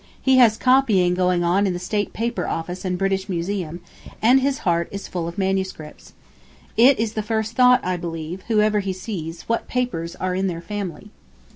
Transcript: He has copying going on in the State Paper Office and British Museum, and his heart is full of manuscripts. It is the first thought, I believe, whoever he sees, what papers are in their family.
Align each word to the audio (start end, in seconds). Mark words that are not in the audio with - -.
He 0.19 0.37
has 0.37 0.57
copying 0.57 1.13
going 1.13 1.43
on 1.43 1.67
in 1.67 1.73
the 1.73 1.77
State 1.77 2.11
Paper 2.11 2.47
Office 2.47 2.83
and 2.83 2.97
British 2.97 3.29
Museum, 3.29 3.81
and 4.19 4.39
his 4.39 4.57
heart 4.65 4.89
is 4.91 5.07
full 5.07 5.27
of 5.27 5.37
manuscripts. 5.37 6.13
It 6.75 6.97
is 6.99 7.13
the 7.13 7.21
first 7.21 7.53
thought, 7.55 7.85
I 7.85 7.97
believe, 7.97 8.41
whoever 8.47 8.79
he 8.79 8.93
sees, 8.93 9.43
what 9.43 9.67
papers 9.67 10.15
are 10.15 10.33
in 10.33 10.47
their 10.47 10.59
family. 10.59 11.11